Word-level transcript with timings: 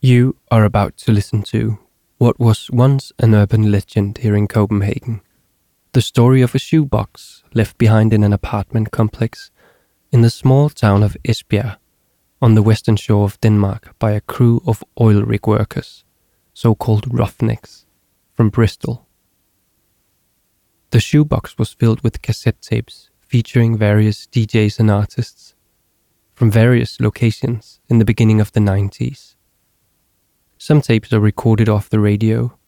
You 0.00 0.36
are 0.50 0.64
about 0.64 0.96
to 0.96 1.12
listen 1.12 1.44
to 1.44 1.78
what 2.18 2.40
was 2.40 2.68
once 2.72 3.12
an 3.20 3.32
urban 3.32 3.70
legend 3.70 4.18
here 4.18 4.34
in 4.34 4.48
Copenhagen. 4.48 5.20
The 5.92 6.02
story 6.02 6.42
of 6.42 6.52
a 6.56 6.58
shoebox 6.58 7.44
left 7.54 7.78
behind 7.78 8.12
in 8.12 8.24
an 8.24 8.32
apartment 8.32 8.90
complex 8.90 9.52
in 10.10 10.22
the 10.22 10.30
small 10.30 10.68
town 10.68 11.04
of 11.04 11.16
Esbjerg 11.24 11.76
on 12.44 12.54
the 12.54 12.62
western 12.62 12.94
shore 12.94 13.24
of 13.24 13.40
Denmark 13.40 13.94
by 13.98 14.10
a 14.10 14.20
crew 14.20 14.60
of 14.66 14.84
oil 15.00 15.22
rig 15.22 15.46
workers, 15.46 16.04
so 16.52 16.74
called 16.74 17.06
roughnecks, 17.10 17.86
from 18.34 18.50
Bristol. 18.50 19.06
The 20.90 21.00
shoebox 21.00 21.56
was 21.56 21.72
filled 21.72 22.02
with 22.02 22.20
cassette 22.20 22.60
tapes 22.60 23.08
featuring 23.18 23.78
various 23.78 24.26
DJs 24.26 24.78
and 24.78 24.90
artists 24.90 25.54
from 26.34 26.50
various 26.50 27.00
locations 27.00 27.80
in 27.88 27.98
the 27.98 28.04
beginning 28.04 28.42
of 28.42 28.52
the 28.52 28.60
90s. 28.60 29.36
Some 30.58 30.82
tapes 30.82 31.14
are 31.14 31.20
recorded 31.20 31.70
off 31.70 31.88
the 31.88 31.98
radio, 31.98 32.58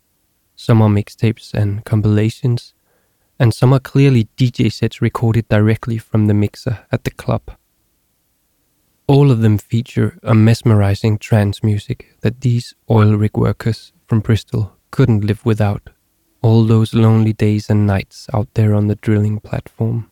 some 0.54 0.80
are 0.80 0.88
mixtapes 0.88 1.52
and 1.52 1.84
compilations, 1.84 2.72
and 3.38 3.52
some 3.52 3.74
are 3.74 3.80
clearly 3.80 4.26
DJ 4.38 4.72
sets 4.72 5.02
recorded 5.02 5.46
directly 5.50 5.98
from 5.98 6.28
the 6.28 6.34
mixer 6.34 6.86
at 6.90 7.04
the 7.04 7.10
club. 7.10 7.42
All 9.08 9.30
of 9.30 9.40
them 9.40 9.58
feature 9.58 10.18
a 10.22 10.34
mesmerizing 10.34 11.18
trance 11.18 11.62
music 11.62 12.16
that 12.22 12.40
these 12.40 12.74
oil 12.90 13.14
rig 13.14 13.36
workers 13.36 13.92
from 14.06 14.20
Bristol 14.20 14.72
couldn't 14.90 15.24
live 15.24 15.44
without 15.44 15.90
all 16.42 16.64
those 16.64 16.94
lonely 16.94 17.32
days 17.32 17.70
and 17.70 17.86
nights 17.86 18.28
out 18.34 18.48
there 18.54 18.74
on 18.74 18.88
the 18.88 18.96
drilling 18.96 19.40
platform. 19.40 20.10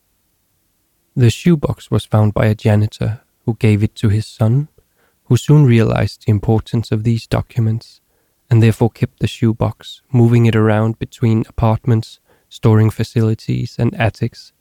The 1.16 1.30
shoebox 1.30 1.90
was 1.90 2.04
found 2.04 2.34
by 2.34 2.46
a 2.46 2.54
janitor 2.54 3.20
who 3.44 3.54
gave 3.54 3.82
it 3.82 3.94
to 3.96 4.08
his 4.08 4.26
son, 4.26 4.68
who 5.24 5.36
soon 5.36 5.64
realized 5.64 6.24
the 6.24 6.30
importance 6.30 6.90
of 6.90 7.04
these 7.04 7.26
documents 7.26 8.00
and 8.50 8.62
therefore 8.62 8.90
kept 8.90 9.20
the 9.20 9.26
shoebox, 9.26 10.02
moving 10.12 10.46
it 10.46 10.56
around 10.56 10.98
between 10.98 11.44
apartments 11.48 12.20
storing 12.54 12.88
facilities, 12.88 13.74
and 13.80 13.92
attics 14.00 14.52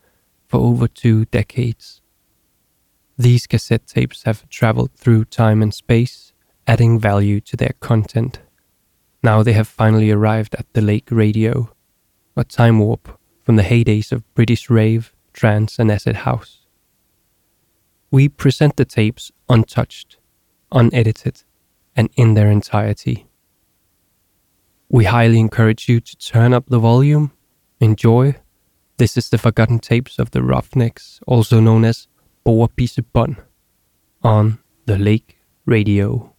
for 0.47 0.59
over 0.59 0.87
two 0.87 1.25
decades. 1.25 2.01
These 3.17 3.47
cassette 3.47 3.87
tapes 3.87 4.23
have 4.23 4.47
traveled 4.49 4.91
through 4.95 5.25
time 5.25 5.61
and 5.61 5.73
space, 5.73 6.33
adding 6.65 6.99
value 6.99 7.39
to 7.41 7.55
their 7.55 7.73
content. 7.79 8.39
Now 9.21 9.43
they 9.43 9.53
have 9.53 9.67
finally 9.67 10.11
arrived 10.11 10.55
at 10.55 10.65
the 10.73 10.81
Lake 10.81 11.09
Radio, 11.11 11.73
a 12.35 12.43
time 12.43 12.79
warp 12.79 13.19
from 13.43 13.55
the 13.55 13.63
heydays 13.63 14.11
of 14.11 14.33
British 14.33 14.69
rave, 14.69 15.13
trance, 15.33 15.77
and 15.77 15.91
acid 15.91 16.17
house. 16.17 16.65
We 18.09 18.29
present 18.29 18.77
the 18.77 18.85
tapes 18.85 19.31
untouched, 19.49 20.17
unedited, 20.71 21.43
and 21.95 22.09
in 22.15 22.33
their 22.33 22.49
entirety. 22.49 23.27
We 24.89 25.05
highly 25.05 25.39
encourage 25.39 25.87
you 25.89 25.99
to 25.99 26.17
turn 26.17 26.53
up 26.53 26.65
the 26.67 26.79
volume 26.79 27.31
Enjoy. 27.79 28.37
This 28.95 29.17
is 29.17 29.29
the 29.29 29.37
Forgotten 29.37 29.79
Tapes 29.79 30.17
of 30.17 30.31
the 30.31 30.41
Roughnecks, 30.41 31.19
also 31.27 31.59
known 31.59 31.83
as 31.83 32.07
Bun, 33.13 33.37
on 34.21 34.59
the 34.85 34.97
Lake 34.97 35.37
Radio. 35.65 36.32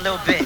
A 0.00 0.02
little 0.02 0.18
bit. 0.24 0.39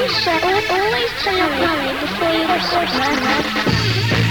Always 0.00 0.70
always 0.70 1.12
tell 1.22 1.36
your 1.36 1.50
before 2.00 2.30
you 2.32 2.46
are 2.46 2.58
so 2.58 4.29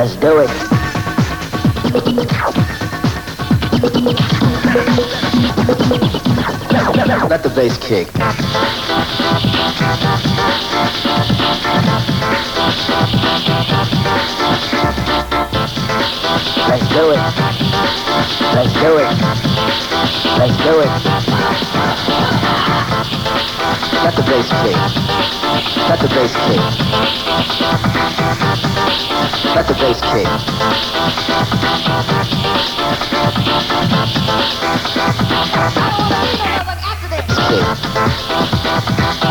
Let's 0.00 0.16
do 0.16 0.38
it. 0.38 0.48
Let 7.28 7.42
the 7.42 7.50
bass 7.54 7.76
kick. 7.76 8.08
Let's 16.66 16.88
do 16.88 17.10
it. 17.10 17.18
Let's 18.54 18.72
do 18.80 18.96
it. 18.96 19.06
Let's 20.38 20.56
do 20.64 20.80
it. 23.36 23.39
Let 24.02 24.16
the 24.16 24.22
bass 24.22 24.48
kick. 24.48 24.76
Let 25.88 26.00
the 26.00 26.08
bass 26.08 26.32
kick. 26.32 26.60
Let 29.54 29.66
the 29.68 29.74
bass 29.74 30.00
kick. 30.00 30.26
Kick. 39.20 39.29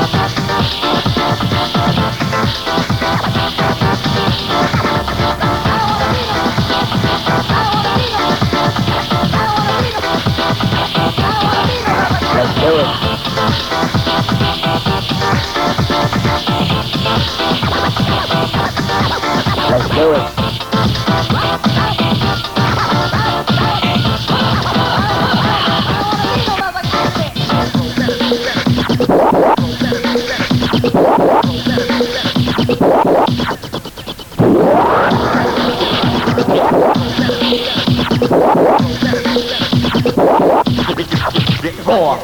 Do 19.99 20.13
it. 20.13 20.39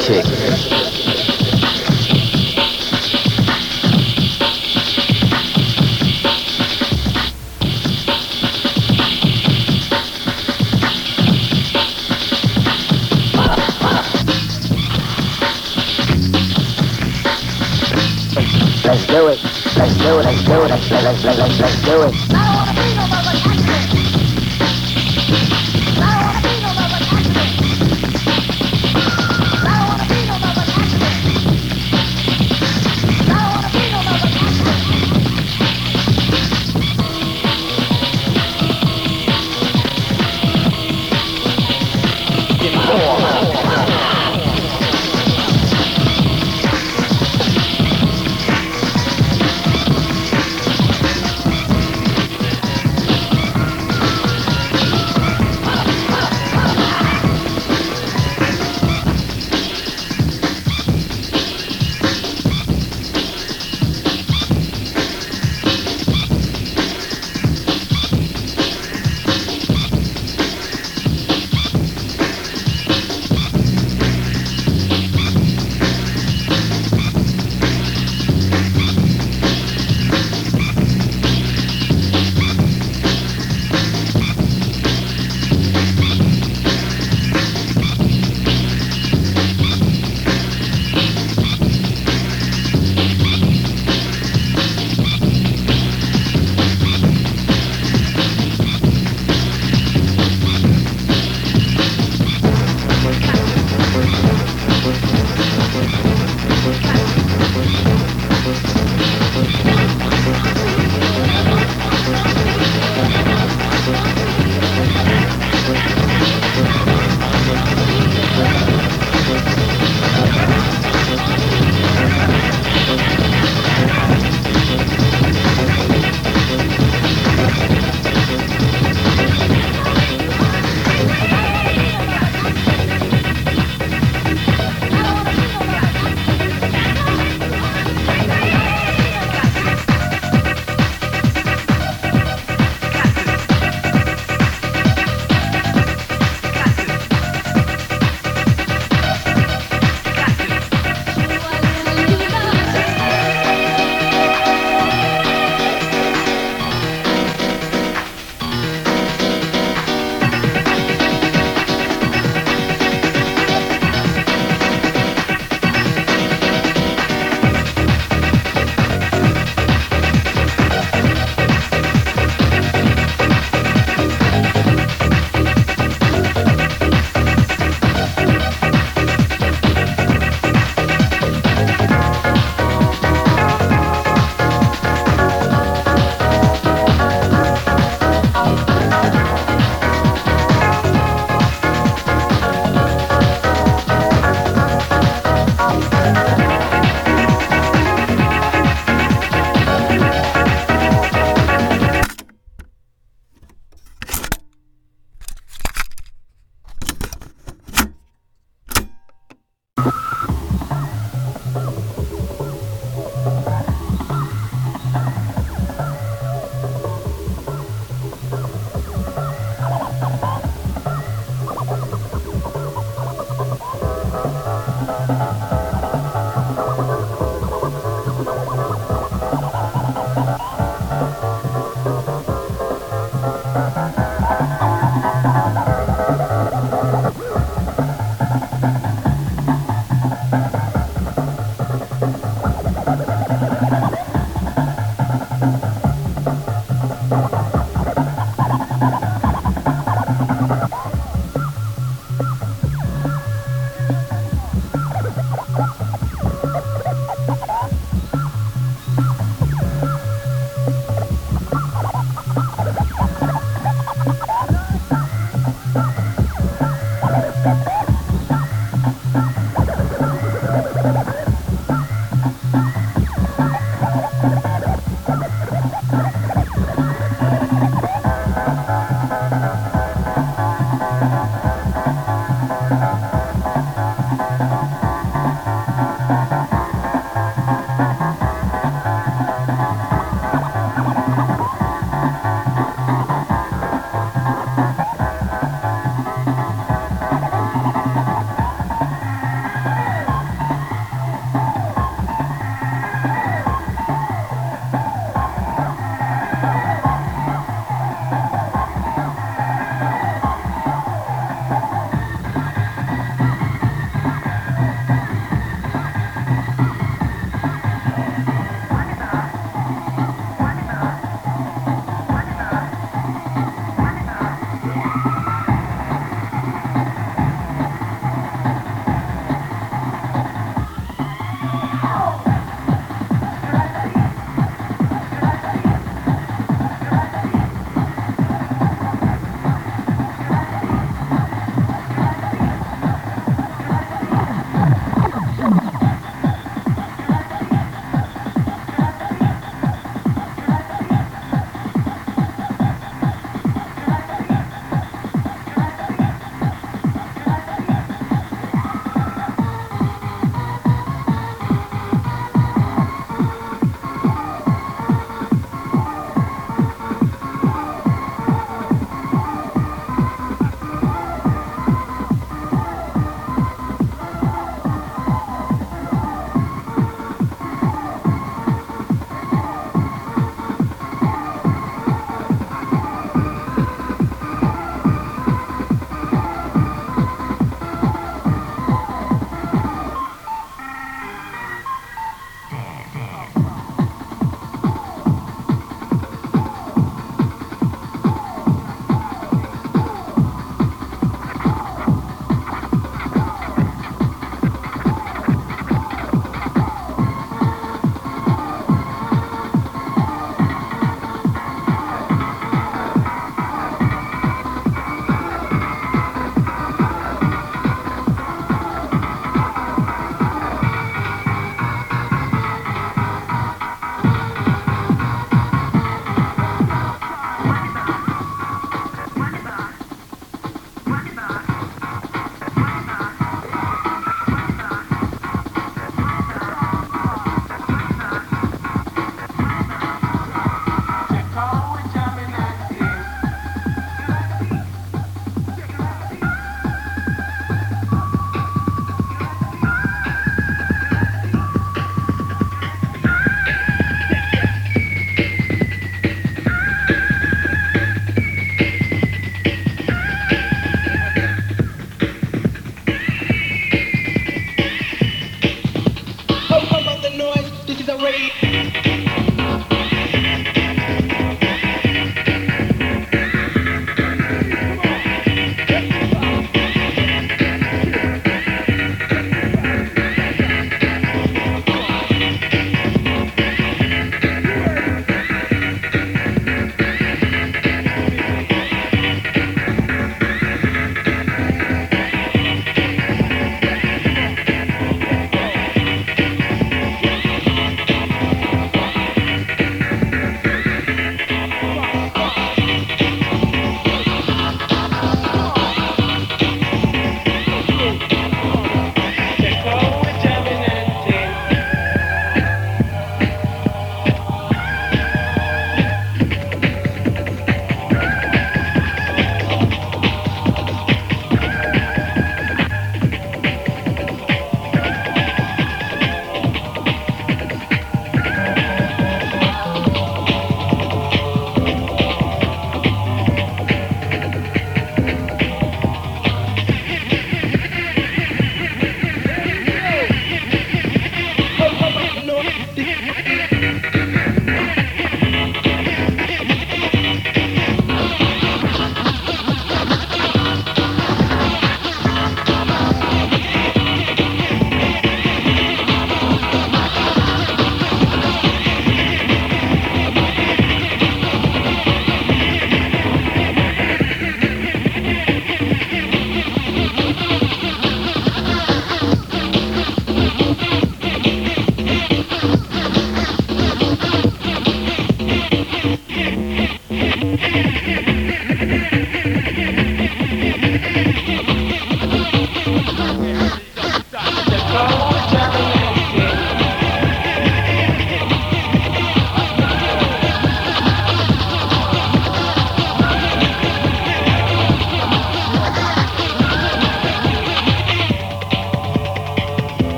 Kick. 0.00 1.09
Do 20.10 20.18
it. 20.18 20.24
Let's 20.24 20.44
do 20.44 20.52
it. 20.52 20.70
Let's 20.70 20.90
let's 20.90 21.24
let's 21.24 21.38
let's, 21.38 21.60
let's 21.60 21.82
do 21.82 22.02
it. 22.02 22.39